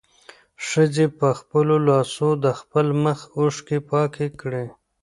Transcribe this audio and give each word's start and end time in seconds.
ښځې 0.67 1.05
په 1.19 1.27
خپلو 1.39 1.75
لاسو 1.87 2.27
د 2.43 2.45
خپل 2.59 2.85
مخ 3.03 3.19
اوښکې 3.37 3.77
پاکې 3.91 4.27
کړې. 4.41 4.65